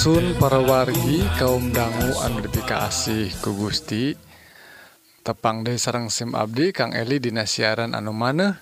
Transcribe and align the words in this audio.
Sun 0.00 0.32
para 0.40 0.56
wargi 0.64 1.20
kaum 1.36 1.76
dangu 1.76 2.16
antika 2.24 2.88
asih 2.88 3.28
ku 3.44 3.52
Gusti. 3.52 4.16
Tepang 5.20 5.60
De 5.60 5.76
sarang 5.76 6.08
SIM 6.08 6.32
Abdi 6.32 6.72
Kang 6.72 6.96
Eli 6.96 7.20
Dina 7.20 7.44
siaran 7.44 7.92
anu 7.92 8.16
maneh 8.16 8.56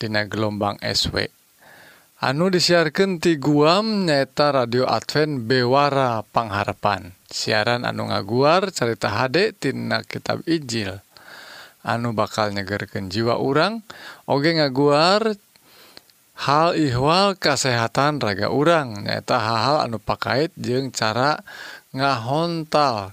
Dina 0.00 0.24
gelombang 0.24 0.80
SW 0.80 1.28
anu 2.24 2.48
disiarkan 2.48 3.20
ti 3.20 3.36
Guam 3.36 4.08
nyata 4.08 4.56
radio 4.56 4.88
Advent 4.88 5.44
Bewara 5.44 6.24
Pangharapan. 6.24 7.12
Siaran 7.28 7.84
anu 7.84 8.08
ngaguar 8.08 8.72
cerita 8.72 9.12
HD 9.12 9.52
Tina 9.52 10.00
kitab 10.00 10.40
Ijil 10.48 10.96
anu 11.84 12.16
bakal 12.16 12.56
nyegerken 12.56 13.12
jiwa 13.12 13.36
urang 13.36 13.84
Oge 14.24 14.56
ngaguar 14.56 15.36
hal 16.40 16.72
ihwal 16.72 17.36
kesehatan 17.36 18.16
raga 18.16 18.48
urang. 18.48 19.04
Nyata 19.04 19.36
hal-hal 19.36 19.76
anu 19.84 20.00
pakait 20.00 20.48
jeung 20.56 20.88
cara 20.88 21.44
ngahontal 21.92 23.12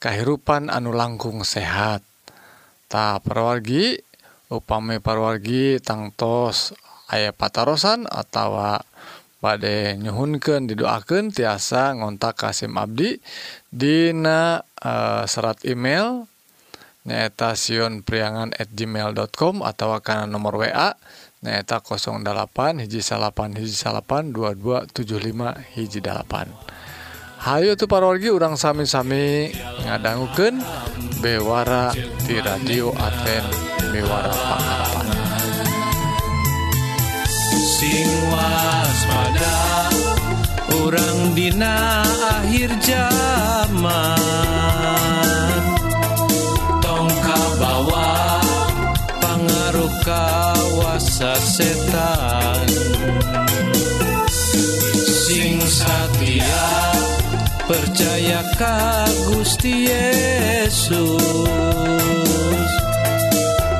kehidupan 0.00 0.72
anu 0.72 0.96
langkung 0.96 1.44
sehat. 1.44 2.00
Tak 2.88 3.28
perwargi 3.28 4.00
upami 4.48 5.02
parwargi 5.02 5.82
tangtos 5.82 6.72
ayah 7.12 7.34
patarosan 7.34 8.08
atau 8.08 8.80
badai 9.42 10.00
nyhunkan 10.00 10.64
didoakan 10.64 11.34
tiasa 11.34 11.92
ngontak 11.92 12.40
Kasim 12.40 12.72
Abdi. 12.80 13.20
Dina 13.68 14.64
eh, 14.80 15.28
serat 15.28 15.60
email 15.68 16.24
nyaeta 17.06 17.54
siun 17.54 18.02
priangan 18.02 18.50
at 18.58 18.66
gmail.com 18.74 19.62
atau 19.62 19.94
karena 20.02 20.26
nomor 20.26 20.58
WA 20.58 20.98
nyaeta 21.46 21.78
08 21.78 22.82
hiji 22.82 23.00
salapan 23.00 23.54
hiji 23.54 23.78
salapan 23.78 24.34
2275 24.34 25.54
hiji 25.78 26.02
dalapan. 26.02 26.50
Hayu 27.46 27.78
tuh 27.78 27.86
parorgi 27.86 28.28
urang 28.34 28.58
sami-sami 28.58 29.54
ngadangguken 29.86 30.58
bewara 31.22 31.94
di 32.26 32.42
radio 32.42 32.90
Advent 32.98 33.46
Bewara 33.94 34.34
Pengharapan 34.34 35.06
sing 37.76 38.08
waspada 38.32 39.56
orang 40.80 41.36
dina 41.36 42.00
akhir 42.40 42.72
zaman. 42.80 44.16
Kawasa 50.06 51.34
setan. 51.34 52.70
Sing 55.26 55.58
satya 55.66 56.70
percaya 57.66 58.46
ka 58.54 59.02
Gusti 59.26 59.90
Yesus. 59.90 61.18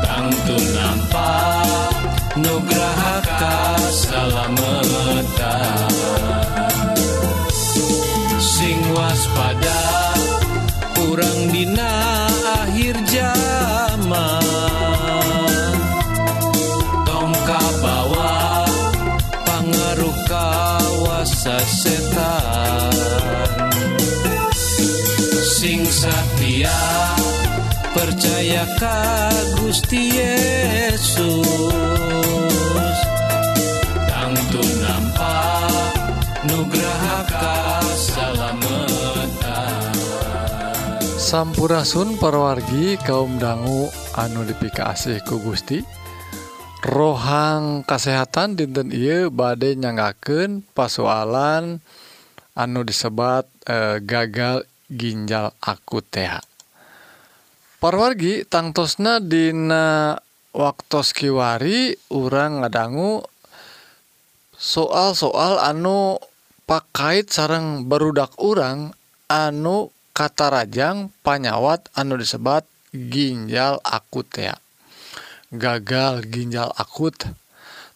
Tangtu 0.02 0.58
nampak 0.74 1.94
nugraha 2.42 3.22
kasalamatan 3.22 5.94
sing 8.42 8.82
waspada 8.90 9.78
kurang 10.98 11.54
dina 11.54 12.15
ngaruh 19.66 20.16
kawasa 20.30 21.58
setan. 21.66 22.94
Sing 25.56 25.82
satya 25.88 26.78
percaya 27.90 28.62
ka 28.78 29.32
Gusti 29.58 30.14
Yesus. 30.14 31.26
Tangtu 34.06 34.62
nampak 34.82 35.94
nugraha 36.46 37.26
kasalametan 37.26 38.86
Sampurasun 41.26 42.22
perwargi 42.22 42.94
kaum 43.02 43.42
dangu 43.42 43.90
anu 44.14 44.46
dipika 44.46 44.94
asih 44.94 45.18
ku 45.26 45.42
Gusti. 45.42 46.05
rohang 46.86 47.82
kesehatan 47.82 48.54
dinten 48.54 48.94
Ieu 48.94 49.26
badai 49.34 49.74
nyagaken 49.74 50.62
pasualan 50.70 51.82
anu 52.54 52.80
disebat 52.86 53.50
e, 53.66 53.98
gagal 54.06 54.62
ginjal 54.86 55.50
akut 55.58 56.06
th 56.14 56.38
parwargi 57.82 58.46
tangtosna 58.46 59.18
Dina 59.18 60.14
waktu 60.54 61.00
Kiwari 61.10 61.98
urang 62.14 62.62
ngadanggu 62.62 63.20
soal-soal 64.54 65.58
anu 65.58 66.22
pakaiit 66.70 67.34
sarang 67.34 67.84
berudak 67.90 68.32
urang 68.38 68.94
anu 69.26 69.90
kata 70.14 70.54
Rajang 70.54 71.10
panyawat 71.26 71.90
anu 71.98 72.14
disebat 72.14 72.62
ginjal 72.94 73.82
akut 73.82 74.30
ya 74.38 74.56
gagal 75.52 76.26
ginjal 76.26 76.70
akut. 76.74 77.14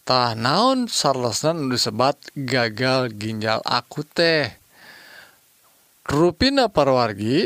Tah 0.01 0.33
naon 0.33 0.89
saresna 0.89 1.53
nu 1.53 1.69
disebat 1.69 2.17
gagal 2.33 3.13
ginjal 3.15 3.61
akut 3.67 4.07
teh. 4.11 4.49
Rupina 6.07 6.67
parwargi 6.67 7.45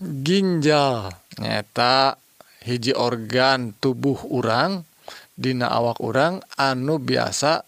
ginjal 0.00 1.10
nyata 1.40 2.20
hiji 2.62 2.92
organ 2.92 3.72
tubuh 3.80 4.20
urang 4.28 4.84
dina 5.32 5.72
awak 5.72 5.98
urang 6.04 6.44
anu 6.60 7.00
biasa 7.00 7.64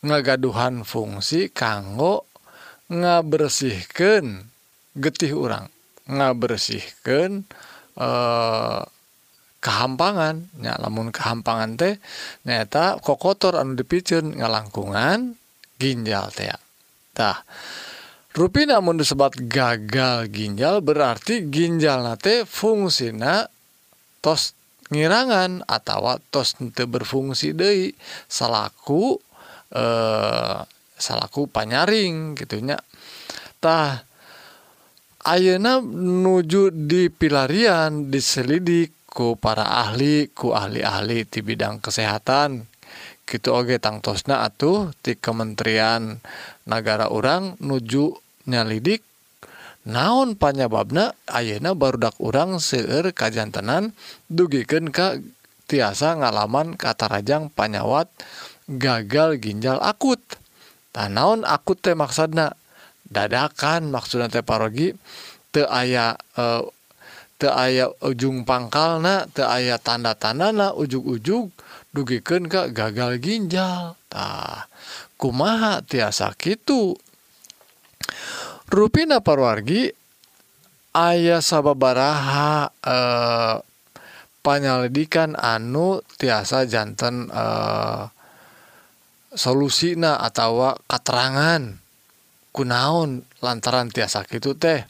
ngagaduhan 0.00 0.88
fungsi 0.88 1.52
kanggo 1.52 2.24
ngabersihkan 2.88 4.48
getih 4.96 5.36
urang. 5.36 5.68
Ngabersihkan 6.08 7.44
eh 8.00 8.80
kehampangan. 9.60 10.48
Ya 10.60 10.74
lamun 10.80 11.12
kehampangan 11.12 11.76
teh 11.76 11.94
nyata 12.48 12.98
kok 12.98 13.20
kotor 13.20 13.60
anu 13.60 13.76
dipicun 13.76 14.36
ngalangkungan 14.40 15.36
ginjal 15.80 16.32
teh 16.32 16.48
ya. 16.48 16.58
tah 17.10 17.44
rupi 18.32 18.64
namun 18.64 18.96
disebat 18.96 19.36
gagal 19.36 20.30
ginjal 20.32 20.80
berarti 20.80 21.50
ginjal 21.52 22.06
nate 22.06 22.48
fungsina 22.48 23.44
tos 24.24 24.56
ngirangan 24.90 25.66
atau 25.66 26.18
tos 26.30 26.58
nte 26.62 26.86
berfungsi 26.86 27.54
dei 27.54 27.90
salaku 28.30 29.18
eh, 29.74 30.58
salaku 30.98 31.50
panyaring 31.50 32.38
gitunya 32.38 32.78
tah 33.58 34.10
Ayeuna 35.20 35.84
nuju 35.84 36.72
di 36.72 37.12
pilarian 37.12 38.08
diselidik 38.08 38.99
ku 39.10 39.34
para 39.34 39.66
ahli 39.66 40.30
ku 40.30 40.54
ahli-ahli 40.54 41.26
di 41.26 41.42
bidang 41.42 41.82
kesehatan. 41.82 42.70
Gitu 43.26 43.50
oge 43.50 43.78
tangtosna 43.78 44.46
atuh 44.46 44.90
di 45.02 45.18
Kementerian 45.18 46.18
negara 46.66 47.10
orang 47.10 47.58
nuju 47.58 48.14
nyalidik. 48.46 49.02
Naon 49.86 50.38
panyebabna 50.38 51.14
ayeuna 51.26 51.74
barudak 51.74 52.14
urang 52.20 52.62
seueur 52.62 53.10
kajantenan 53.10 53.96
dugikeun 54.28 54.92
ka 54.92 55.18
tiasa 55.70 56.18
ngalaman 56.18 56.74
katarajang 56.74 57.48
panyawat 57.54 58.10
gagal 58.66 59.38
ginjal 59.42 59.78
akut. 59.82 60.20
Tan 60.90 61.14
naon 61.18 61.46
akut 61.46 61.78
teh 61.82 61.94
maksudna? 61.94 62.54
Dadakan 63.10 63.90
maksudna 63.90 64.30
teh 64.30 64.42
parogi 64.42 64.94
teu 65.50 65.66
aya 65.66 66.14
eh, 66.38 66.62
aya 67.48 67.88
ujung 68.04 68.44
pangkal 68.44 69.00
na 69.00 69.24
aya 69.48 69.80
tanda-tandana 69.80 70.76
ujug-ujug 70.76 71.48
dugiken 71.96 72.52
Ka 72.52 72.68
gagal 72.68 73.16
ginjaltah 73.16 74.68
kumaha 75.16 75.80
tiasa 75.80 76.36
gitu 76.36 77.00
ruina 78.68 79.24
parwargi 79.24 79.88
ayah 80.92 81.40
sababaraha 81.40 82.72
eh, 82.84 83.56
panyalidikan 84.44 85.32
anu 85.38 86.04
tiasa 86.20 86.68
jantan 86.68 87.32
eh, 87.32 88.04
solusina 89.34 90.18
atau 90.20 90.74
katerangan 90.90 91.78
kunaon 92.50 93.22
lantaran 93.38 93.88
tiasa 93.90 94.26
gitu 94.26 94.58
teh. 94.58 94.82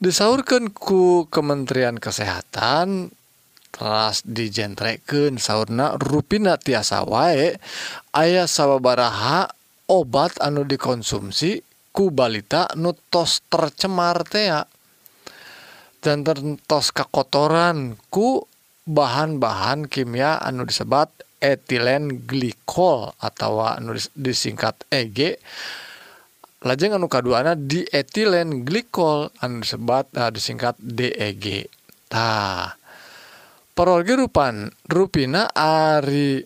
disaurkan 0.00 0.72
ku 0.72 1.28
Kementerian 1.28 2.00
Kesehatan 2.00 3.12
teras 3.68 4.24
dijentreken 4.24 5.36
sauna 5.36 5.94
ruina 6.00 6.56
tiasa 6.56 7.04
wae 7.04 7.60
ayah 8.16 8.48
sawbaraha 8.48 9.52
obat 9.92 10.40
anu 10.40 10.64
dikonsumsi 10.64 11.60
ku 11.92 12.08
balita 12.08 12.72
nutos 12.80 13.44
tercemar 13.52 14.24
tea. 14.24 14.64
Dan 16.00 16.24
tertos 16.24 16.96
kekotoran 16.96 17.92
ku 18.08 18.48
bahan-bahan 18.88 19.84
kimia 19.84 20.40
anu 20.40 20.64
disebat 20.64 21.12
etilen 21.44 22.24
glikol 22.24 23.12
atau 23.20 23.60
anu 23.60 23.92
disingkat 24.16 24.80
EG. 24.88 25.36
dan 25.36 25.40
lajeng 26.64 26.96
anu 26.96 27.08
kaduana 27.08 27.56
dietilen 27.56 28.68
glikol 28.68 29.32
anu 29.40 29.64
disebat 29.64 30.12
uh, 30.16 30.28
disingkat 30.28 30.76
DEG 30.76 31.68
tah 32.12 32.76
perolge 33.72 34.12
rupan 34.12 34.68
rupina 34.90 35.48
ari 35.56 36.44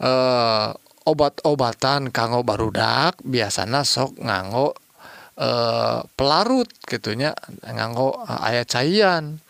uh, 0.00 0.68
obat-obatan 1.04 2.08
kanggo 2.08 2.40
barudak 2.40 3.20
biasanya 3.20 3.84
sok 3.84 4.24
nganggo 4.24 4.72
uh, 5.36 6.00
pelarut 6.16 6.72
gitunya 6.88 7.36
nganggo 7.60 8.24
ayat 8.24 8.72
cairan 8.72 9.44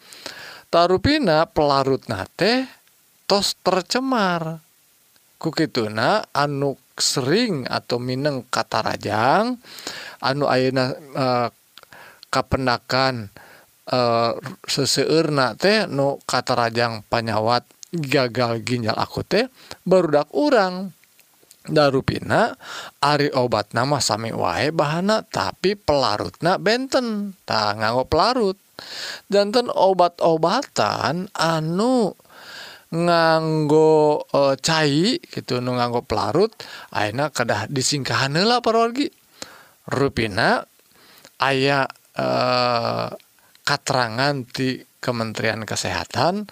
tarupina 0.75 1.47
pelarut 1.47 2.11
nate 2.11 2.67
tos 3.31 3.55
tercemar. 3.63 4.64
kukituna 5.45 6.33
anu 6.33 6.81
sering 6.97 7.69
atau 7.69 8.01
Mineng 8.01 8.49
katarajang 8.49 9.61
anu 10.25 10.49
Ayeuna 10.49 10.97
e, 10.97 11.27
kapendakan 12.33 13.29
e, 13.85 13.99
seseurna 14.65 15.53
teh 15.61 15.85
nu 15.85 16.17
katarajang 16.25 17.05
panyawat 17.13 17.69
gagal 17.93 18.65
ginjal 18.65 18.97
aku 18.97 19.21
teh 19.21 19.53
barudak 19.85 20.33
urang. 20.33 20.97
Darupina 21.65 22.53
Ari 23.01 23.33
obat 23.33 23.73
nama 23.73 23.97
sami 23.97 24.37
wae 24.37 24.69
bahana 24.69 25.25
tapi 25.25 25.73
pelarutna 25.73 26.61
benten 26.61 27.33
tak 27.49 27.81
nganggo 27.81 28.05
pelarut. 28.05 28.61
Danten 29.33 29.73
obat-obatan 29.73 31.33
anu 31.33 32.13
nganggo 32.95 34.23
e, 34.31 34.41
cai 34.63 35.19
gitu 35.19 35.59
nu 35.59 35.75
nganggo 35.75 36.07
pelarut 36.07 36.55
akhirnya 36.95 37.35
kedah 37.35 37.67
disingkahan 37.67 38.39
lah 38.39 38.63
parorgi 38.63 39.11
ruina 39.91 40.63
aya 41.43 41.91
e, 42.15 42.27
katerangan 43.67 44.47
di 44.47 44.79
Kementerian 45.03 45.67
Kesehatan 45.67 46.49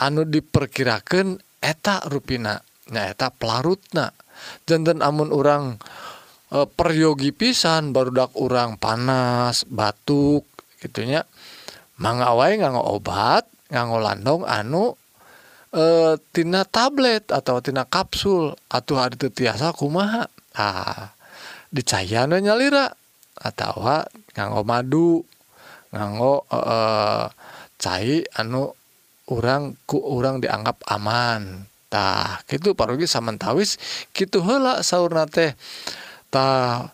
anu 0.00 0.26
diperkirakan 0.26 1.38
eta 1.62 2.02
ruina 2.10 2.58
nyaeta 2.90 3.32
pelarutna. 3.32 4.12
Jantan 4.66 5.00
amun 5.00 5.30
orang 5.30 5.78
e, 6.50 6.66
peryogi 6.68 7.30
pisan 7.30 7.94
barudak 7.94 8.34
orang 8.36 8.76
panas 8.76 9.64
batuk 9.68 10.44
gitunya. 10.82 11.24
Mangga 12.02 12.34
wae 12.34 12.58
nganggo 12.58 12.82
obat 12.98 13.46
nganggo 13.70 13.98
landong 14.02 14.42
anu 14.44 14.98
e, 15.74 15.84
tina 16.30 16.62
tablet 16.62 17.26
atau 17.34 17.58
tina 17.58 17.82
kapsul 17.82 18.54
atuh 18.70 18.96
hari 19.02 19.18
tiasa 19.18 19.74
kumaha? 19.74 20.30
Ah 20.54 21.14
dicayana 21.74 22.38
nyalira 22.38 22.94
atau 23.34 23.82
nganggo 24.38 24.62
madu 24.62 25.26
nganggo 25.90 26.46
eh, 26.46 26.54
e, 26.54 26.62
e, 26.62 26.78
cair 27.82 28.22
anu 28.38 28.70
orang 29.34 29.74
ku 29.84 29.98
orang 29.98 30.38
dianggap 30.38 30.78
aman. 30.86 31.66
Tah 31.90 32.42
gitu 32.50 32.74
parogi 32.74 33.06
samantawis 33.06 33.78
gitu 34.14 34.42
hela 34.42 34.82
sauna 34.82 35.26
teh. 35.26 35.54
Tah 36.30 36.90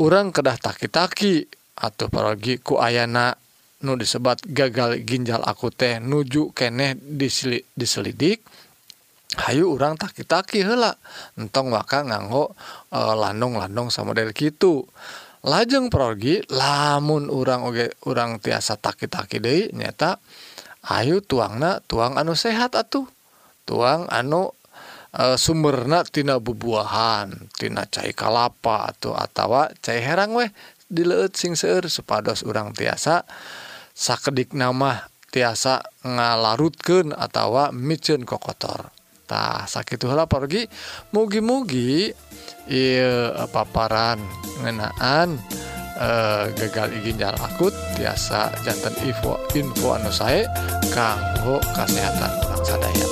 orang 0.00 0.32
kedah 0.32 0.56
taki-taki 0.56 1.44
atau 1.76 2.08
parogi 2.08 2.56
ku 2.60 2.80
ayana 2.80 3.36
nu 3.78 3.94
disebat 3.94 4.42
gagal 4.42 5.06
ginjal 5.06 5.38
aku 5.46 5.70
teh 5.70 6.02
nuju 6.02 6.50
keneh 6.50 6.98
disli, 6.98 7.62
diselidik 7.78 8.42
Hayu 9.38 9.70
urang 9.70 9.94
taki-taki 9.94 10.64
hela 10.64 10.96
entong 11.36 11.68
maka 11.70 12.00
nganggo 12.00 12.56
e, 12.90 12.98
landong-landong 12.98 13.92
sama 13.92 14.10
model 14.10 14.32
gitu 14.34 14.88
lajeng 15.46 15.92
pergi 15.92 16.42
lamun 16.48 17.28
urang 17.30 17.68
oge 17.68 17.92
urang 18.08 18.40
tiasa 18.40 18.80
taki-taki 18.80 19.38
Dei 19.38 19.68
nyata 19.76 20.18
Ayu 20.88 21.20
tuangna 21.20 21.84
tuang 21.84 22.16
anu 22.16 22.32
sehat 22.32 22.72
atuh. 22.72 23.04
Tuang 23.68 24.08
anu 24.08 24.48
e, 25.12 25.36
bubuahan, 26.40 27.28
tina 27.60 27.84
cair 27.84 28.16
kalapa 28.16 28.88
atau 28.88 29.12
atawa 29.12 29.68
cair 29.84 30.00
herang 30.00 30.32
weh 30.32 30.48
dileut 30.88 31.36
sing 31.36 31.52
seueur 31.52 31.84
supados 31.92 32.40
urang 32.40 32.72
tiasa 32.72 33.28
sakedik 33.98 34.54
nama 34.54 35.10
tiasa 35.34 35.82
ngalarutkeun 36.06 37.10
atawa 37.18 37.74
micen 37.74 38.22
kokotor 38.22 38.94
tah 39.26 39.66
sakitu 39.66 40.06
heula 40.06 40.30
pergi 40.30 40.70
mugi-mugi 41.10 42.14
ieu 42.70 43.34
paparan 43.50 44.22
ngenaan 44.62 45.34
eh, 45.98 46.44
gagal 46.54 46.94
ginjal 47.02 47.34
akut 47.42 47.74
biasa 47.98 48.54
jantan 48.62 48.94
info 49.02 49.34
info 49.58 49.98
anu 49.98 50.14
saya 50.14 50.46
kanggo 50.94 51.58
kesehatan 51.74 52.32
orang 52.46 52.62
sadaya 52.62 53.06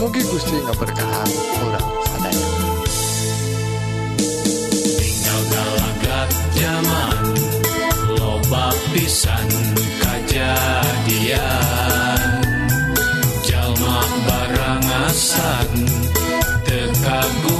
mugi 0.00 0.24
Gusti 0.24 0.56
ngaberkahan 0.64 1.30
orang 1.60 1.88
sadaya 2.08 2.46
tinggal 4.96 5.42
galagat 5.52 6.28
zaman 6.56 7.16
loba 8.16 8.72
pisan 8.90 9.46
kejadian. 10.36 12.20
Jalma 13.40 14.04
barangasan 14.28 15.70
tekagu 16.68 17.55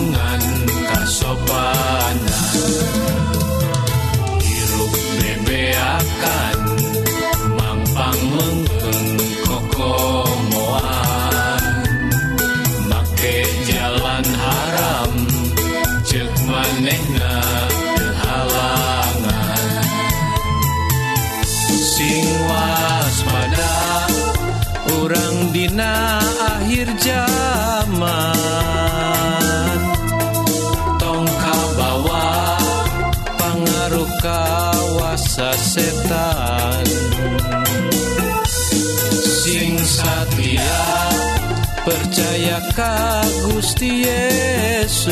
Gusti 42.76 44.04
Yesus? 44.04 45.08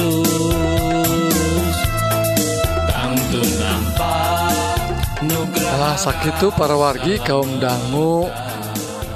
Tangtu 2.84 3.40
nampak 3.56 4.84
nugrah 5.24 5.72
Alah 5.72 5.96
sakitu 5.96 6.52
para 6.52 6.76
wargi 6.76 7.16
kaum 7.24 7.48
dangu. 7.56 8.28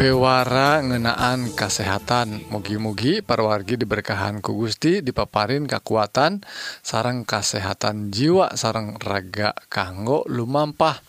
Bewara 0.00 0.80
ngenaan 0.80 1.52
kesehatan 1.52 2.48
mugi-mugi 2.48 3.20
para 3.20 3.44
wargi 3.44 3.76
diberkahan 3.76 4.40
ku 4.40 4.56
Gusti 4.56 5.04
dipaparin 5.04 5.68
kekuatan 5.68 6.40
sarang 6.80 7.28
kesehatan 7.28 8.08
jiwa 8.08 8.56
sarang 8.56 8.96
raga 8.96 9.52
kanggo 9.68 10.24
lumampah 10.24 11.02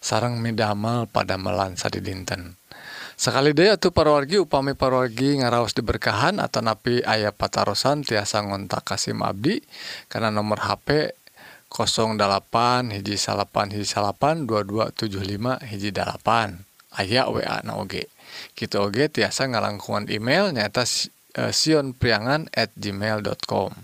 sarang 0.00 0.40
midamel 0.40 1.04
pada 1.10 1.34
melansa 1.36 1.90
di 1.92 1.98
dinten 1.98 2.57
sekali 3.18 3.50
deh 3.50 3.74
para 3.74 3.90
parwargi 3.90 4.38
upami 4.38 4.78
parwargi 4.78 5.42
ngaraos 5.42 5.74
diberkahan 5.74 6.38
atau 6.38 6.62
napi 6.62 7.02
ayah 7.02 7.34
patarosan 7.34 8.06
tiasa 8.06 8.46
ngontak 8.46 8.86
Kasim 8.86 9.26
Abdi 9.26 9.58
karena 10.06 10.30
nomor 10.30 10.62
HP 10.62 11.18
08 11.66 12.94
hiji 12.94 13.18
salapan 13.18 13.74
hiji 13.74 13.90
salapan 13.90 14.46
2275 14.46 15.66
hiji 15.66 15.90
dalapan 15.90 16.62
ayah 17.02 17.26
WA 17.26 17.58
na 17.66 17.74
oge 17.82 18.06
gitu 18.54 18.86
oge 18.86 19.10
tiasa 19.10 19.50
ngalangkungan 19.50 20.06
email 20.14 20.54
nyata 20.54 20.86
uh, 20.86 21.50
sionpriangan 21.50 22.46
at 22.54 22.70
gmail.com 22.78 23.74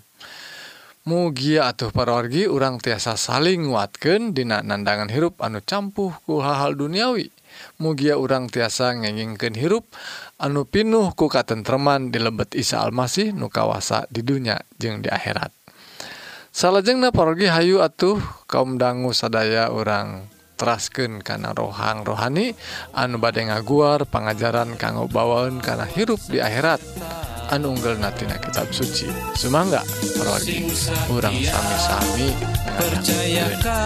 mugia 1.05 1.75
atuh 1.75 1.91
parorgi 1.91 2.47
urang 2.47 2.79
tiasa 2.79 3.19
saling 3.19 3.67
nguatkan 3.67 4.31
dina 4.31 4.62
nandangan 4.62 5.11
hirup 5.11 5.37
anu 5.43 5.61
campuh 5.61 6.17
ku 6.25 6.41
hal-hal 6.41 6.73
duniawi. 6.73 7.34
mugia 7.78 8.21
urang 8.21 8.47
tiasa 8.47 8.95
ngegingken 8.95 9.59
hirup 9.59 9.90
anu 10.38 10.66
pinuh 10.69 11.11
ku 11.16 11.26
katentreman 11.26 12.14
di 12.14 12.23
lebet 12.23 12.54
Isa 12.54 12.85
Almasih 12.85 13.35
nukawasa 13.35 14.07
di 14.11 14.23
dunya 14.23 14.61
jeung 14.78 15.02
di 15.02 15.11
akhirat. 15.11 15.50
Salahjeng 16.54 17.02
naporgi 17.02 17.50
Hayu 17.50 17.83
atuh 17.83 18.23
kaum 18.47 18.78
dangu 18.78 19.11
sadaya 19.11 19.75
orang 19.75 20.31
terasken 20.54 21.19
karena 21.19 21.50
rohang 21.50 22.07
rohani 22.07 22.54
anu 22.95 23.19
badai 23.19 23.50
ngaguar 23.50 24.07
pengajaran 24.07 24.78
kanggo 24.78 25.11
bawaun 25.11 25.59
karena 25.59 25.83
hirup 25.83 26.23
di 26.31 26.38
akhirat. 26.38 26.78
Anu 27.50 27.76
unggel 27.76 28.00
natina 28.00 28.40
kitab 28.40 28.71
suci. 28.73 29.11
Semangga 29.37 29.85
prodi 30.16 30.64
kurang 31.11 31.37
sami-sami 31.43 32.33
percaya 32.78 33.47
ka 33.61 33.83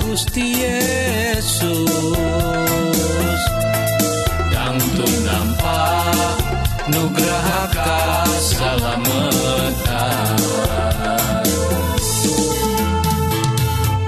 Gusti 0.00 0.62
Yesus. 0.62 2.83
untung 4.84 5.16
nampak 5.24 6.36
nugraha 6.92 7.62
kasalametan 7.72 9.00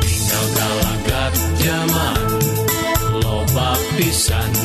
tinggal 0.04 0.46
dalagat 0.52 1.32
zaman 1.56 2.20
loba 3.24 3.72
pisan 3.96 4.55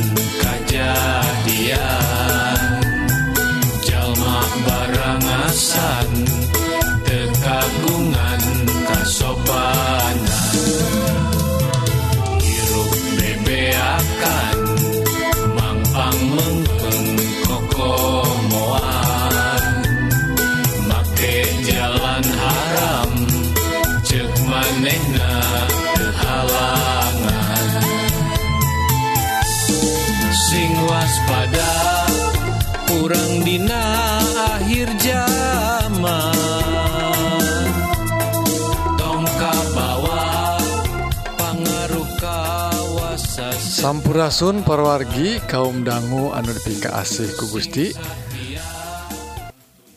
Sampurasun 43.81 44.61
parwargi 44.61 45.41
kaum 45.49 45.81
dangu 45.81 46.29
anu 46.37 46.53
dipingka 46.53 46.93
asih 47.01 47.33
ku 47.33 47.49
Gusti. 47.49 47.89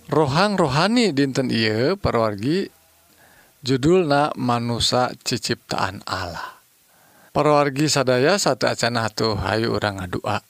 Rohang 0.08 0.56
rohani 0.56 1.12
dinten 1.12 1.52
iya 1.52 1.92
parwargi 1.92 2.64
judulna 3.60 4.32
manusia 4.40 5.12
ciciptaan 5.20 6.00
Allah. 6.08 6.64
Parwargi 7.36 7.84
sadaya 7.92 8.40
satu 8.40 8.72
acana 8.72 9.12
tuh 9.12 9.36
Hayu 9.36 9.76
orang 9.76 10.00
ngadua. 10.00 10.40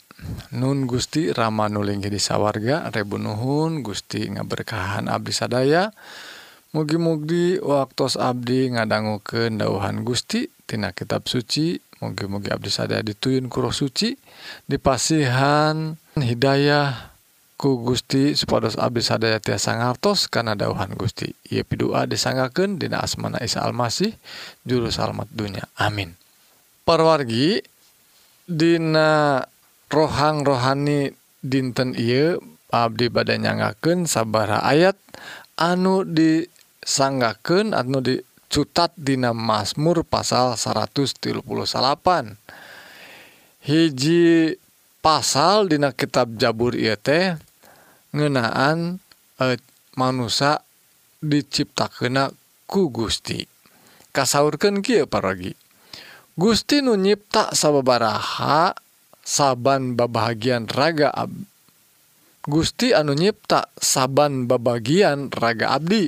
Nun 0.54 0.86
Gusti 0.86 1.34
Rama 1.34 1.66
Ramanuling 1.66 2.06
di 2.06 2.22
sawarga 2.22 2.86
Rebu 2.86 3.18
Nuhun 3.18 3.82
Gusti 3.82 4.30
ngaberkahan 4.30 5.10
Abdi 5.10 5.34
sadaya. 5.34 5.90
Mugi-mugi 6.70 7.58
waktu 7.58 8.14
Abdi 8.14 8.78
ngadangguken 8.78 9.58
dauhan 9.58 10.06
Gustitina 10.06 10.94
kitab 10.94 11.26
suci 11.26 11.82
mugi-mugi 12.04 12.52
Abdi 12.52 12.68
sadaya 12.68 13.00
dituyun 13.00 13.48
kuro 13.48 13.72
Suci 13.72 14.12
dipasihan 14.68 15.96
Hidayah 16.20 17.16
ku 17.56 17.80
Gusti 17.80 18.36
supados 18.36 18.76
Abdi 18.76 19.00
sadaya 19.00 19.40
tiasa 19.40 19.80
ngartos 19.80 20.28
karena 20.28 20.52
dauhan 20.52 20.92
Gusti. 21.00 21.32
Ia 21.48 21.64
pidua 21.64 22.04
disanggaken 22.04 22.76
dina 22.76 23.00
asmana 23.00 23.40
Isa 23.40 23.64
Almasih 23.64 24.12
juru 24.68 24.92
salamat 24.92 25.32
dunya 25.32 25.64
amin. 25.80 26.12
Parwargi 26.84 27.64
dina 28.44 29.40
rohang 29.88 30.44
rohani 30.44 31.08
dinten 31.40 31.96
ieu 31.96 32.36
Abdi 32.68 33.08
badannya 33.08 33.54
nyangaken 33.54 34.04
sabara 34.04 34.60
ayat 34.60 34.98
anu 35.56 36.02
disanggaken 36.04 37.70
anu 37.70 38.02
di 38.02 38.18
dicutat 38.54 38.94
dina 38.94 39.34
Mazmur 39.34 40.06
pasal 40.06 40.54
138 40.54 41.42
hiji 43.66 44.54
pasal 45.02 45.66
dina 45.66 45.90
kitab 45.90 46.38
Jabur 46.38 46.78
ieu 46.78 46.94
teh 46.94 47.34
ngeunaan 48.14 49.02
e, 49.42 49.58
manusia 49.98 50.62
diciptakeuna 51.18 52.30
ku 52.70 52.94
Gusti. 52.94 53.42
Kasaurkeun 54.14 54.86
kieu 54.86 55.10
paragi 55.10 55.58
Gusti 56.38 56.78
nu 56.78 56.94
nyipta 56.94 57.50
sababaraha 57.58 58.70
saban 59.26 59.98
babagian 59.98 60.70
raga 60.70 61.10
ab 61.10 61.34
Gusti 62.46 62.94
anu 62.94 63.18
nyipta 63.18 63.66
saban 63.74 64.46
babagian 64.46 65.34
raga 65.34 65.74
abdi. 65.74 66.06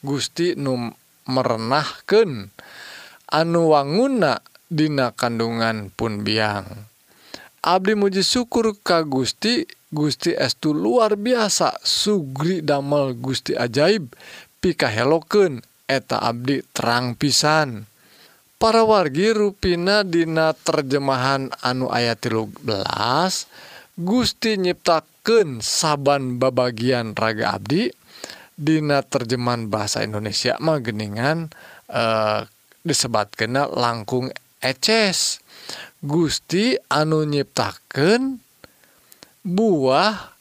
Gusti 0.00 0.56
nu 0.56 1.01
merenahkan 1.26 2.50
anu 3.32 3.72
wanguna 3.72 4.44
Dina 4.72 5.12
kandungan 5.12 5.92
pun 5.92 6.24
biang. 6.24 6.64
Abdi 7.60 7.92
muji 7.92 8.24
syukur 8.24 8.72
ka 8.80 9.04
Gusti. 9.04 9.68
Gusti 9.92 10.32
estu 10.32 10.72
luar 10.72 11.20
biasa. 11.20 11.76
Sugri 11.84 12.64
damel 12.64 13.12
Gusti 13.12 13.52
ajaib. 13.52 14.16
Pikaheloken 14.64 15.60
eta 15.84 16.24
Abdi 16.24 16.64
terang 16.72 17.12
pisan. 17.20 17.84
Para 18.56 18.88
wargi 18.88 19.36
ruina 19.36 20.08
Dina 20.08 20.56
terjemahan 20.56 21.52
anu 21.60 21.92
ayat 21.92 22.24
13 22.24 22.64
Gusti 24.00 24.56
nyiptaken 24.56 25.60
saban 25.60 26.40
babagian 26.40 27.12
raga 27.12 27.60
Abdi 27.60 27.92
Dina 28.62 29.02
terjemahan 29.02 29.66
bahasa 29.66 30.06
Indonesia 30.06 30.54
mah 30.62 30.78
geningan 30.78 31.50
eh, 31.90 32.46
disebat 32.86 33.34
kena 33.34 33.66
langkung 33.66 34.30
eces. 34.62 35.42
Gusti 36.02 36.74
anu 36.90 37.22
nyiptaken 37.22 38.42
buah 39.46 40.34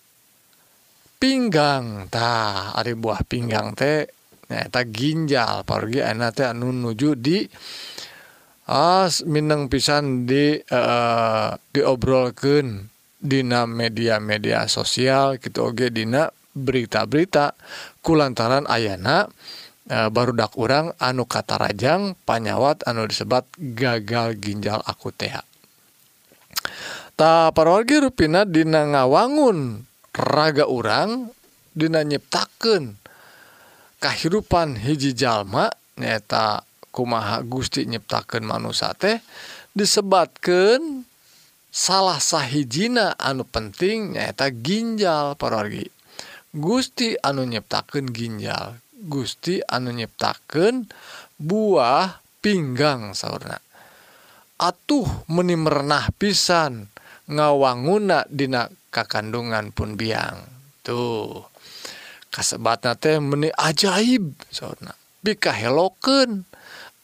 pinggangtah 1.22 2.78
Ari 2.78 2.94
buah 2.98 3.26
pinggang 3.26 3.74
teheta 3.74 4.82
ginjal. 4.86 5.66
Pergi 5.66 6.06
enak 6.06 6.46
anu 6.46 6.70
nuju 6.70 7.18
di 7.18 7.46
as 8.70 9.26
Minang 9.26 9.66
pisan 9.66 10.30
di 10.30 10.62
eh, 10.62 11.50
diobrolken 11.74 12.86
Dina 13.22 13.70
media-media 13.70 14.66
sosial. 14.66 15.38
Gitu 15.38 15.62
Oge 15.62 15.94
Dina 15.94 16.30
berita-berita 16.52 17.56
kulantaran 18.04 18.68
ayana 18.68 19.28
e, 19.88 19.98
barudak 20.12 20.56
urang 20.60 20.92
anu 21.00 21.28
kata 21.28 21.60
Rajang 21.60 22.16
panyawat 22.28 22.84
anu 22.88 23.08
disebat 23.08 23.48
gagal 23.58 24.38
ginjal 24.40 24.80
aku 24.84 25.12
TH 25.16 25.44
tak 27.16 27.54
parwargi 27.56 28.04
ruina 28.04 28.44
Dina 28.48 28.88
ngawangun 28.88 29.84
raga 30.16 30.68
urang 30.68 31.32
Dina 31.72 32.04
nyiptaken 32.04 33.00
kehidupan 34.02 34.82
hiji 34.82 35.16
jalma 35.16 35.72
nyata 35.96 36.66
kumaha 36.92 37.40
Gusti 37.46 37.88
nyiptakeun 37.88 38.44
manusia 38.44 38.92
teh 38.98 39.24
disebatkan 39.72 41.08
salah 41.72 42.20
sahhijina 42.20 43.16
anu 43.16 43.48
penting 43.48 44.20
nyaeta 44.20 44.52
ginjal 44.52 45.40
parwargi. 45.40 45.88
Gusti 46.52 47.16
anu 47.16 47.48
nyiptakeun 47.48 48.12
ginjal. 48.12 48.76
Gusti 49.08 49.64
anu 49.64 49.96
nyiptakeun 49.96 50.84
buah 51.40 52.20
pinggang 52.44 53.16
sauna 53.16 53.56
atuh 54.62 55.26
meni 55.26 55.58
merenah 55.58 56.14
pisan 56.14 56.86
ngawanguna 57.26 58.30
dina 58.30 58.70
kakandungan 58.94 59.72
pun 59.72 59.98
biang. 59.98 60.44
Tuh. 60.86 61.48
Kasebatna 62.32 63.00
teh 63.00 63.20
meni 63.24 63.48
ajaib 63.56 64.36
sauna 64.52 64.92
bikahelokeun 65.24 66.44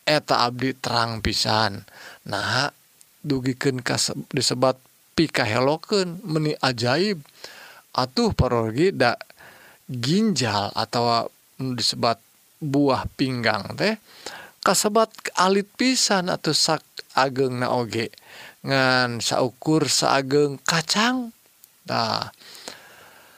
eta 0.03 0.43
abdi 0.43 0.75
terang 0.75 1.23
pisan. 1.23 1.87
Nah 2.27 2.67
dugikeun 3.23 3.79
disebat 4.27 4.75
pikahelokeun 5.15 6.19
meni 6.27 6.51
ajaib. 6.59 7.23
Atuh 7.97 8.29
parorgi 8.37 8.93
da 8.93 9.17
ginjal 9.87 10.69
atau 10.75 11.31
disebat 11.57 12.19
buah 12.59 13.07
pinggang 13.15 13.73
teh 13.79 13.95
kasebat 14.61 15.09
alit 15.39 15.71
pisan 15.79 16.27
atau 16.27 16.51
sak 16.51 16.83
ageng 17.15 17.63
naoge 17.63 18.11
ngan 18.67 19.23
saukur 19.23 19.87
saageng 19.87 20.59
kacang. 20.67 21.31
Nah 21.87 22.27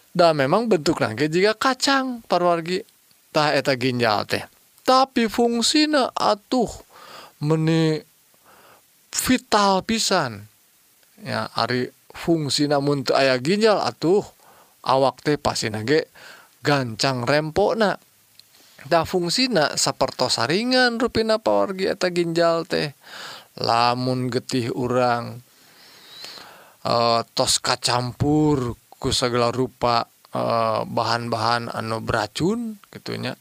da 0.09 0.33
memang 0.33 0.65
bentuk 0.65 0.97
nangke 0.97 1.29
jika 1.29 1.53
kacang 1.53 2.25
parwargi. 2.25 2.81
Tah 3.29 3.53
eta 3.53 3.77
ginjal 3.77 4.25
teh. 4.25 4.41
Tapi 4.81 5.29
fungsinya 5.29 6.09
atuh 6.17 6.69
meni 7.45 8.01
vital 9.13 9.85
pisan. 9.85 10.49
Ya 11.21 11.45
ari 11.53 11.93
fungsi 12.09 12.65
namun 12.65 13.05
ayah 13.13 13.37
ginjal 13.37 13.77
atuh 13.85 14.25
awak 14.81 15.21
teh 15.21 15.37
pasti 15.37 15.69
nage 15.69 16.09
gancang 16.59 17.23
rempona 17.23 17.95
dah 18.87 19.03
fungsina 19.03 19.75
sapertosaringan 19.75 20.99
ruina 20.99 21.39
pawargi 21.39 21.91
eta 21.91 22.07
ginjal 22.11 22.63
teh. 22.63 22.95
Lamun 23.59 24.31
getih 24.31 24.71
urang 24.71 25.43
e, 26.85 26.93
tos 27.35 27.59
kacampur 27.59 28.79
ku 28.99 29.11
segala 29.15 29.51
rupa 29.51 30.07
eh, 30.35 30.81
bahan-bahan 30.83 31.71
e, 31.71 31.75
anu 31.75 32.03
beracun 32.03 32.79
gitunya 32.91 33.31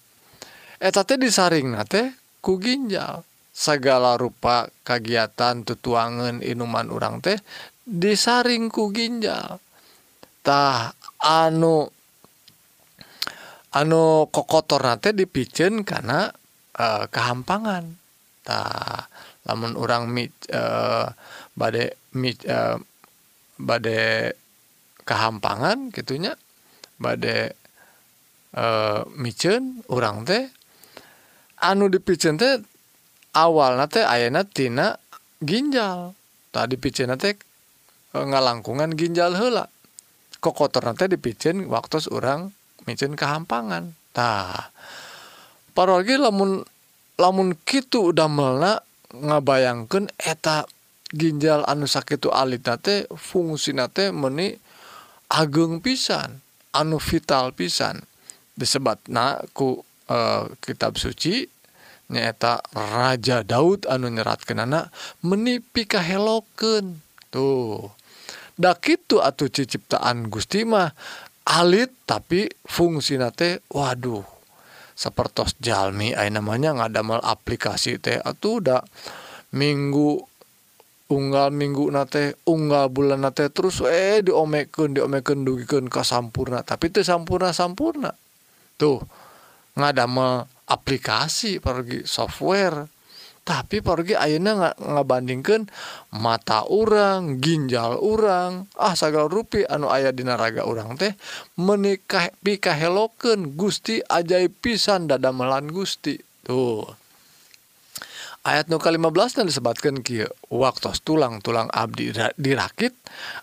eta 0.78 1.02
teh 1.02 1.18
disaring 1.18 1.75
na 1.75 1.82
teh 1.87 2.14
ku 2.42 2.58
ginjal. 2.58 3.26
Segala 3.58 4.14
rupa 4.14 4.70
kegiatan 4.87 5.66
tutuangan 5.66 6.46
inuman 6.46 6.94
orang 6.94 7.18
teh 7.18 7.42
disaring 7.82 8.68
ku 8.68 8.94
ginjaltah 8.94 9.58
anu 11.18 11.90
anu 13.75 14.32
kokotor 14.32 14.80
nanti 14.80 15.12
dipicen 15.12 15.84
karena 15.84 16.32
uh, 16.78 17.04
kehampangan. 17.10 17.84
Tak 18.44 19.12
namun 19.48 19.76
orang 19.80 20.08
mi 20.12 20.28
uh, 20.52 21.08
badai 21.56 21.88
bade 22.12 22.44
eh, 22.44 22.76
badai 23.56 24.37
kehampangan 25.08 25.88
gitunya 25.88 26.37
badai 27.00 27.48
micen 29.16 29.80
orang 29.88 30.28
teh 30.28 30.52
anu 31.64 31.88
dipicen 31.88 32.37
teh 32.37 32.60
awal 33.37 33.80
nate 33.80 34.04
ayana 34.04 34.44
tina 34.44 35.00
ginjal. 35.40 36.12
Tadi 36.52 36.76
dipicen 36.76 37.12
teh 37.16 37.37
ngalangkungan 38.12 38.96
ginjal 38.96 39.32
hela 39.32 39.68
kokotor 40.44 40.84
nate 40.84 41.08
dipicen 41.08 41.68
waktu 41.72 42.04
orang 42.12 42.52
micin 42.88 43.12
kehampangan. 43.12 43.92
Nah 44.16 44.73
parogi 45.76 46.16
lamun 46.16 46.64
lamun 47.21 47.52
gitu 47.68 48.16
damelna 48.16 48.80
ngabayangkan 49.12 50.09
eta 50.16 50.64
ginjal 51.12 51.68
anu 51.68 51.85
sakit 51.85 52.25
alit 52.33 52.64
nate 52.64 53.05
fungsi 53.12 53.77
nate 53.77 54.09
meni 54.09 54.57
ageng 55.29 55.85
pisan 55.85 56.40
anu 56.72 56.96
vital 56.96 57.53
pisan. 57.53 58.01
Disebat 58.59 58.98
naku 59.07 59.79
e, 60.11 60.18
eh, 60.18 60.44
kitab 60.59 60.98
suci 60.98 61.46
nyaeta 62.11 62.64
Raja 62.74 63.44
Daud 63.44 63.87
anu 63.87 64.09
nyeratkan 64.09 64.64
anak 64.64 64.90
menipi 65.22 65.85
heloken 65.87 66.98
tuh. 67.31 67.92
Dak 68.59 68.83
itu 68.90 69.22
atau 69.22 69.46
ciciptaan 69.46 70.27
Gustimah 70.27 70.90
alit 71.48 71.88
tapi 72.04 72.52
fungsi 72.68 73.16
nate 73.16 73.64
Waduh 73.72 74.38
seperti 74.98 75.62
Jami 75.62 76.12
namanya 76.12 76.74
nggak 76.74 76.90
ada 76.90 77.02
mal 77.06 77.22
aplikasi 77.22 78.02
teh. 78.02 78.18
Atau 78.18 78.58
udah 78.58 78.82
minggu 79.54 80.18
unggal 81.08 81.48
minggu 81.54 81.88
nate 81.88 82.37
unggal 82.44 82.92
bulan 82.92 83.24
nate 83.24 83.48
terus 83.48 83.80
eh 83.80 84.20
diomeken 84.20 84.92
diomeken 84.92 85.40
dugikan 85.40 85.88
kasampurna 85.88 86.61
tapi 86.61 86.92
itu 86.92 87.00
sampurna 87.00 87.56
sampurna 87.56 88.12
tuh 88.76 89.00
nggak 89.72 89.90
ada 89.96 90.04
mal 90.04 90.44
aplikasi 90.68 91.64
pergi 91.64 92.04
software 92.04 92.92
tapi 93.48 93.80
pergi 93.80 94.12
Auna 94.12 94.76
ngabandingkan 94.76 95.72
mata 96.20 96.68
orang 96.68 97.40
ginjal 97.40 97.96
orang 97.96 98.68
ah 98.76 98.92
sagal 98.92 99.32
rupi 99.32 99.64
anu 99.64 99.88
ayah 99.88 100.12
di 100.12 100.20
naraga 100.20 100.68
orang 100.68 101.00
teh. 101.00 101.16
Menikah 101.56 102.28
pikaheloken 102.44 103.56
Gusti 103.56 104.04
ajaib 104.04 104.52
pisan 104.61 105.08
dada 105.08 105.32
melan 105.32 105.72
Gusti. 105.72 106.20
Tuh. 106.44 106.97
ayat 108.48 108.72
nuka 108.72 108.88
15 108.88 109.37
dan 109.37 109.44
disebabkan 109.44 110.00
Ki 110.00 110.24
waktu 110.48 110.88
tulang-tulang 111.04 111.68
Abdi 111.68 112.16
dirakit 112.40 112.96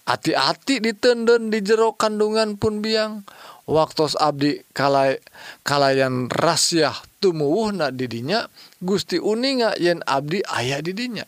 hati-hati 0.09 0.81
ditenden 0.81 1.53
di 1.53 1.61
jero 1.61 1.93
kandungan 1.93 2.57
pun 2.57 2.81
biang. 2.81 3.21
Waktu 3.65 4.13
Abdi 4.21 4.61
kalai 4.77 5.17
kalayan 5.65 6.29
rasyah 6.29 6.93
tumuwuhna 7.17 7.89
didinya 7.89 8.45
Gusti 8.77 9.17
uninga 9.17 9.73
yen 9.81 10.05
Abdi 10.05 10.45
ayah 10.45 10.85
didinya 10.85 11.25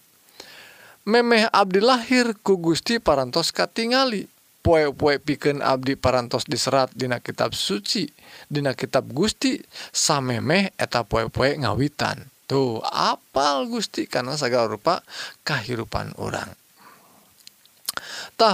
memeh 1.08 1.48
Abdi 1.50 1.80
lahir 1.80 2.36
ku 2.44 2.60
Gusti 2.60 3.00
parantos 3.00 3.56
katingali. 3.56 4.28
Poe-poe 4.60 5.16
piken 5.24 5.64
Abdi 5.64 5.96
parantos 5.96 6.44
diserat 6.44 6.92
Dina 6.92 7.24
kitab 7.24 7.56
suci 7.56 8.04
Dina 8.52 8.76
kitab 8.76 9.08
Gusti 9.16 9.56
samemeh 9.96 10.76
eta 10.76 11.08
poe-poe 11.08 11.56
ngawitan. 11.64 12.37
tuh 12.48 12.80
apal 12.82 13.68
Gusti? 13.68 14.08
Karena 14.08 14.40
segala 14.40 14.72
rupa 14.72 15.04
kehidupan 15.44 16.16
orangtah 16.18 16.56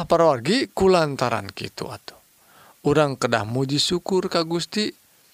perwargi 0.10 0.73
kulantaran 0.73 1.47
gitu 1.53 1.88
atau 1.88 2.17
orang 2.84 3.15
kedah 3.15 3.45
muji 3.47 3.77
syukur 3.79 4.27
Ka 4.27 4.43
Gusti. 4.43 4.91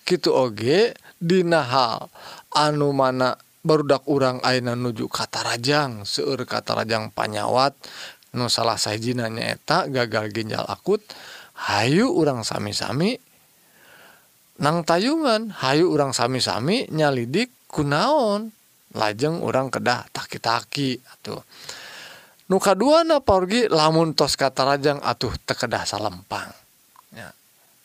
Gitu 0.10 0.34
oge 0.34 0.98
Dina 1.22 1.62
hal 1.62 2.10
anu 2.58 2.90
mana 2.98 3.38
barudak 3.62 4.10
urang 4.10 4.42
Aina 4.42 4.74
nuju 4.74 5.06
kata 5.06 5.46
Rajang 5.46 6.02
seueur 6.02 6.50
kata 6.50 6.82
Rajang 6.82 7.14
panyawat. 7.14 7.78
Nu 8.34 8.50
salah 8.50 8.82
sayajiinanya 8.82 9.54
etak 9.54 9.94
gagal 9.94 10.34
ginjal 10.34 10.66
akut. 10.66 11.06
Hayu 11.60 12.10
urang 12.10 12.42
sami-sami. 12.42 13.22
Nang 14.66 14.82
tayungan 14.82 15.54
Hayu 15.54 15.94
urang 15.94 16.10
sami-sami 16.10 16.90
nyalidik 16.90 17.54
kunaon? 17.70 18.50
Lajeng 18.98 19.46
orang 19.46 19.70
kedah 19.70 20.10
taki-taki 20.10 20.98
atuh. 20.98 21.46
Nuka 22.50 22.74
dua 22.74 23.06
na 23.06 23.22
porgi 23.22 23.70
lamun 23.70 24.18
tos 24.18 24.34
kata 24.34 24.66
rajang 24.66 24.98
atuh 25.06 25.30
tekedah 25.46 25.86
salempang. 25.86 26.50
Ya. 27.14 27.30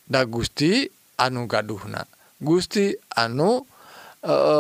da 0.09 0.25
Gusti 0.25 0.89
anu 1.21 1.45
gaduhna. 1.45 2.09
Gusti 2.41 2.97
anu 3.13 3.69
eh, 4.25 4.33
e, 4.33 4.57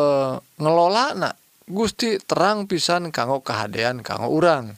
ngelola 0.60 1.16
na 1.16 1.30
Gusti 1.64 2.20
terang 2.20 2.68
pisan 2.68 3.08
kanggo 3.08 3.40
kehaan 3.40 4.04
kanggo 4.04 4.28
urang. 4.28 4.76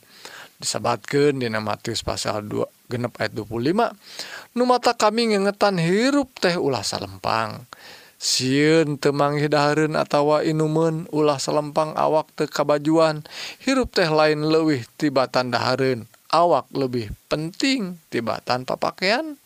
Disabatkan 0.56 1.42
Dina 1.42 1.58
Matius 1.60 2.00
pasal 2.00 2.46
2 2.46 2.88
genep 2.88 3.12
ayat 3.20 3.36
25 3.36 4.56
Nu 4.56 4.64
mata 4.64 4.96
kami 4.96 5.34
ngengetan 5.34 5.76
hirup 5.82 6.30
teh 6.38 6.54
ulah 6.56 6.80
salempang. 6.80 7.66
siun 8.26 8.98
temang 8.98 9.38
hidarun 9.38 9.94
atawa 9.94 10.42
inumun 10.42 11.06
ulah 11.14 11.38
selempang 11.38 11.94
awak 11.94 12.26
te 12.34 12.50
kabajuan 12.50 13.22
hirup 13.62 13.94
teh 13.94 14.10
lain 14.10 14.50
lewih 14.50 14.82
tibatan 14.98 15.54
daharun 15.54 16.10
awak 16.34 16.66
lebih 16.74 17.14
penting 17.30 18.02
tibatan 18.10 18.66
papakean 18.66 19.38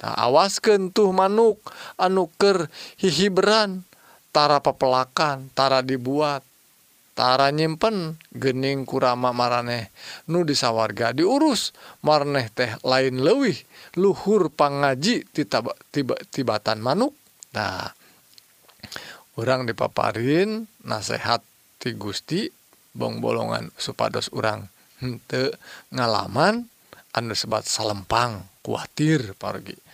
tak 0.00 0.14
nah, 0.16 0.24
awasken 0.24 0.88
tuh 0.88 1.12
manuk 1.12 1.60
anuker 2.00 2.72
tara 4.32 4.62
pepelakantara 4.64 5.84
dibuattara 5.84 7.52
nyimpen 7.52 8.16
gening 8.32 8.88
kurama 8.88 9.36
mareh 9.36 9.92
nu 10.32 10.48
disawarga 10.48 11.12
diurus 11.12 11.76
marneh 12.00 12.48
teh 12.48 12.72
lain 12.86 13.20
lewih 13.20 13.58
luhur 14.00 14.48
pangaji 14.48 15.26
tiba 15.34 16.16
tibatan 16.30 16.78
manuk. 16.78 17.12
Nah 17.56 17.97
orang 19.38 19.66
dipaparin 19.66 20.66
nasehat 20.82 21.42
ti 21.78 21.94
Gusti 21.94 22.50
bong-bolongan 22.94 23.70
supados 23.78 24.30
urangte 24.34 25.54
ngalaman 25.94 26.66
Anda 27.14 27.34
sebat 27.34 27.64
salempang 27.64 28.46
khawatir 28.62 29.38
pergi 29.38 29.88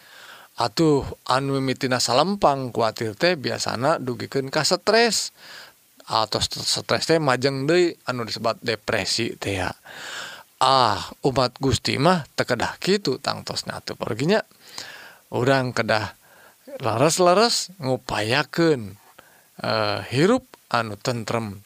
Atuh 0.54 1.02
anu 1.26 1.58
mitina 1.58 1.98
salempang 1.98 2.70
khawatir 2.70 3.18
teh 3.18 3.34
biasanya 3.34 3.98
dugikan 3.98 4.46
kas 4.54 4.70
stres. 4.70 5.34
Atau 6.06 6.38
stres 6.38 7.10
teh 7.10 7.18
majeng 7.18 7.66
deh 7.66 7.98
anu 8.06 8.22
disebut 8.22 8.62
depresi 8.62 9.34
teh 9.34 9.58
ya. 9.58 9.74
Ah 10.62 11.10
umat 11.26 11.58
Gusti 11.58 11.98
mah 11.98 12.22
tekedah 12.38 12.78
gitu 12.78 13.18
tangtos 13.18 13.66
tuh 13.66 13.98
perginya 13.98 14.46
orang 15.34 15.74
kedah 15.74 16.14
laras-laras 16.80 17.70
ngupayakan 17.80 18.96
uh, 19.60 19.66
eh, 19.66 19.98
hirup 20.12 20.44
anu 20.72 20.96
tentrem. 20.98 21.60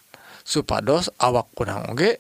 Supados 0.48 1.12
awak 1.20 1.52
kurang 1.52 1.92
oge 1.92 2.16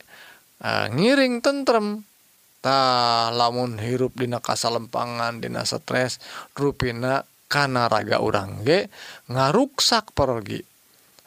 uh, 0.60 0.86
ngiring 0.92 1.40
tentremtah 1.40 3.32
lamun 3.32 3.80
hirup 3.80 4.12
dina 4.12 4.36
kasalempangan 4.44 5.40
dina 5.40 5.64
stres 5.64 6.20
ruina 6.52 7.24
kana 7.48 7.88
raga 7.88 8.20
urang 8.20 8.60
ge 8.68 8.92
ngaruksak 9.32 10.12
pergi 10.12 10.60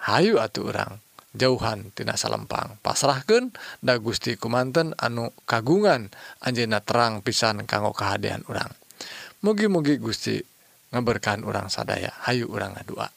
Hayu 0.01 0.37
atuh 0.41 0.69
urang 0.69 0.97
jauhan 1.37 1.93
tina 1.93 2.17
salempang. 2.17 2.77
Pasrahkeun 2.81 3.53
da 3.85 3.97
Gusti 4.01 4.33
kumanten 4.33 4.97
anu 4.97 5.29
kagungan 5.45 6.09
Anjena 6.41 6.81
terang 6.81 7.21
pisan 7.21 7.63
kanggo 7.69 7.93
kehadian 7.93 8.41
urang. 8.49 8.73
Mugi-mugi 9.41 9.97
Gusti 9.97 10.37
ngeberkahan 10.91 11.47
urang 11.47 11.71
sadaya 11.71 12.11
Hayu 12.27 12.51
urang 12.51 12.75
ngadua. 12.75 13.09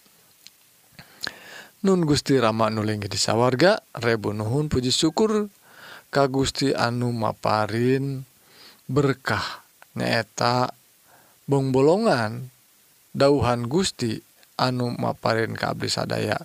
Nun 1.84 2.08
Gusti 2.08 2.40
Rama 2.40 2.72
nulingi 2.72 3.12
di 3.12 3.20
sawwarga 3.20 3.76
Rebu 4.00 4.32
Nuhun 4.32 4.72
Puji 4.72 4.88
syukur. 4.88 5.52
Ka 6.08 6.30
Gusti 6.30 6.70
Anu 6.70 7.10
Maparin 7.10 8.22
berkah 8.86 9.66
nyaeta 9.98 10.70
bongbolongan 11.50 12.48
dauhan 13.12 13.66
Gusti 13.66 14.22
anu 14.54 14.94
Maparin 14.94 15.58
Kabri 15.58 15.90
sadaya. 15.90 16.38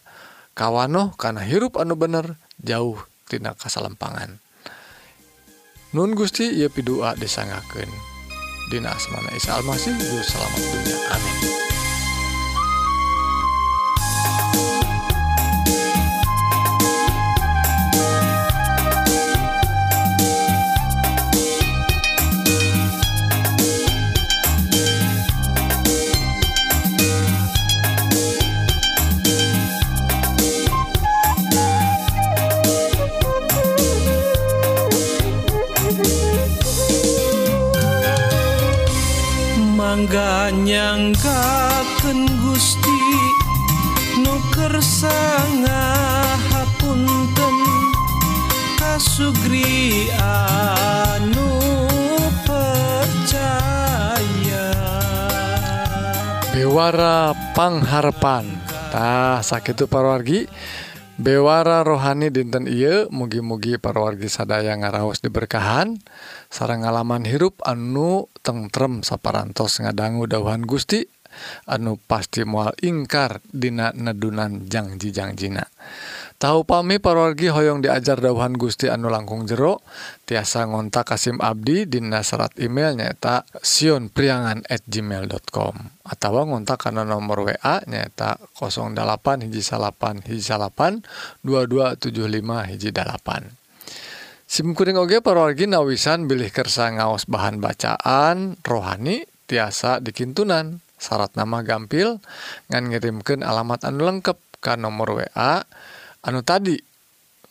Kawanoh 0.57 1.15
karena 1.15 1.45
hirup 1.45 1.79
anu 1.79 1.95
bener 1.95 2.35
jauh 2.59 2.99
tina 3.31 3.55
kasalempangan 3.55 4.41
Nun 5.89 6.13
Gusti 6.13 6.45
ia 6.53 6.69
pidua 6.69 7.17
disangaken. 7.17 8.18
Dina 8.69 8.93
asmana 8.93 9.33
Isa 9.33 9.57
Almasih. 9.57 9.97
Selamat 10.21 10.61
dunia. 10.61 10.97
Amin. 11.09 11.68
Mangga 39.99 40.47
nyangkaken 40.55 42.23
Gusti 42.39 43.03
nuker 44.23 44.79
hapunten 46.47 47.57
kasugri 48.79 50.07
anu 50.23 51.51
percaya. 52.47 53.51
Bewara 56.55 57.35
pangharpan. 57.51 58.55
Tah 58.95 59.43
sakitu 59.43 59.83
parawargi 59.83 60.47
bewara 61.19 61.83
rohani 61.83 62.31
dinten 62.31 62.63
Ieu 62.63 63.11
mugi-mugi 63.11 63.75
parwargi 63.75 64.31
sadaya 64.31 64.71
ngaraos 64.79 65.19
diberkahan 65.19 65.99
sarang 66.47 66.87
ngalaman 66.87 67.27
hirup 67.27 67.59
anu 67.67 68.31
tengrem 68.39 69.03
saparantos 69.03 69.83
ngadanggu 69.83 70.31
dawan 70.31 70.63
Gusti 70.63 71.03
anu 71.67 71.99
pasti 71.99 72.47
mual 72.47 72.71
ingkar 72.79 73.43
Dina 73.43 73.91
nedunan 73.91 74.65
janji-janjina. 74.71 75.67
Tahu 76.39 76.63
pami 76.63 77.03
parawargi 77.03 77.51
hoyong 77.51 77.83
diajar 77.83 78.23
dawan 78.23 78.55
Gusti 78.55 78.87
anu 78.87 79.11
langkung 79.11 79.43
jero? 79.43 79.83
Tiasa 80.23 80.63
ngontak 80.71 81.11
Kasim 81.11 81.35
Abdi 81.35 81.83
dina 81.83 82.23
serat 82.23 82.55
email 82.63 82.95
nyaeta 82.95 83.43
sionpriangan 83.59 84.63
at 84.71 84.87
gmail.com 84.87 85.75
atau 86.07 86.31
ngontak 86.47 86.79
karena 86.79 87.03
nomor 87.03 87.43
WA 87.43 87.83
nyaeta 87.83 88.39
08 88.55 89.51
hiji 89.51 89.59
salapan 89.59 90.23
hiji 90.23 90.39
salapan 90.39 91.03
2275 91.43 92.71
hiji 92.71 92.95
dalapan. 92.95 93.51
Simkuring 94.47 94.95
oge 94.95 95.19
parawargi 95.19 95.67
nawisan 95.67 96.31
bilih 96.31 96.55
kersa 96.55 96.87
ngaos 96.95 97.27
bahan 97.27 97.59
bacaan 97.59 98.55
rohani 98.63 99.27
tiasa 99.43 99.99
dikintunan. 99.99 100.79
Syarat 101.03 101.35
nama 101.35 101.67
gampil 101.67 102.23
ngan 102.71 102.95
ngirimkeun 102.95 103.43
alamat 103.43 103.83
anu 103.83 104.07
lengkap 104.07 104.39
ka 104.63 104.79
nomor 104.79 105.19
WA 105.19 105.67
anu 106.25 106.43
tadi 106.43 106.79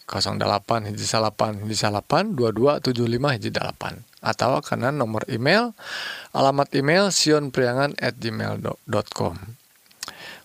08 0.08 0.88
hiji 0.88 1.04
salapan 1.04 1.60
hiji 1.64 1.76
salapan 1.76 2.32
2275 2.32 3.36
hiji 3.36 3.50
dalapan 3.52 4.00
atau 4.24 4.58
karena 4.64 4.88
nomor 4.88 5.28
email 5.28 5.76
alamat 6.32 6.72
email 6.72 7.12
sionpriangan 7.12 7.92
at 8.00 8.16
gmail.com 8.16 9.36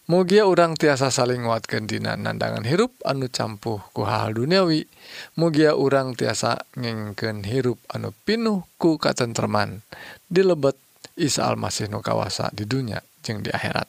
Mugia 0.03 0.43
urang 0.43 0.75
tiasa 0.75 1.07
saling 1.07 1.47
nguatkeun 1.47 1.87
dina 1.87 2.19
nandangan 2.19 2.67
hirup 2.67 2.91
anu 3.07 3.31
campuh 3.31 3.79
ku 3.95 4.03
hal 4.03 4.35
duniawi. 4.35 4.83
Mugia 5.39 5.79
urang 5.79 6.11
tiasa 6.11 6.59
ngengkeun 6.75 7.47
hirup 7.47 7.79
anu 7.87 8.11
pinuh 8.27 8.67
ku 8.75 8.99
katentreman 8.99 9.79
dilebet 10.27 10.75
Isa 11.15 11.47
Almasih 11.47 11.87
nu 11.87 12.03
kawasa 12.03 12.51
di 12.51 12.67
dunia 12.67 12.99
jeung 13.23 13.47
di 13.47 13.55
akhirat. 13.55 13.87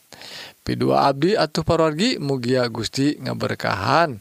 P2 0.64 0.82
Abdi 0.96 1.30
atuh 1.36 1.60
parwargi 1.60 2.16
mugia 2.16 2.64
Gusti 2.72 3.20
ngaberkahan. 3.20 4.18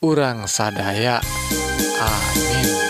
Urang 0.00 0.48
sadaya. 0.48 1.20
Amin 2.00 2.81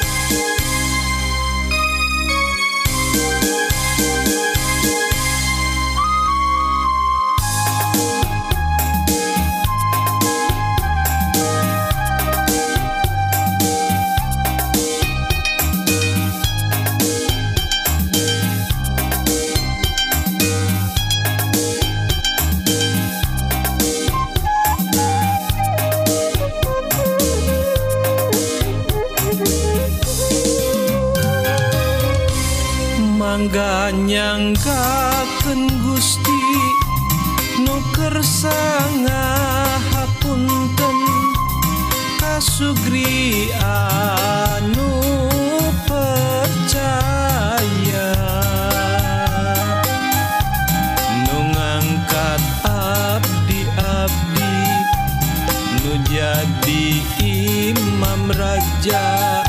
raja 58.63 59.43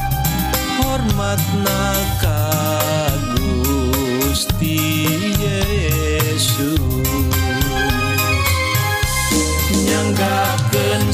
hormat 0.82 1.42
naka 1.64 2.42
Gusti 3.36 4.78
Yesus. 5.38 6.82
Nyanggakeun 9.86 11.14